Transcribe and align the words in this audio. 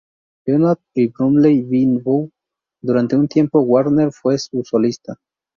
Leonard, 0.47 0.79
en 0.95 1.11
Bromley-by-Bow 1.11 2.29
y, 2.31 2.87
durante 2.87 3.15
un 3.15 3.27
tiempo, 3.27 3.59
Warner 3.61 4.11
fue 4.11 4.39
su 4.39 4.63
solista. 4.63 5.19